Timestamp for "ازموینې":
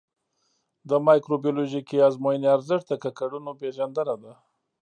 2.07-2.47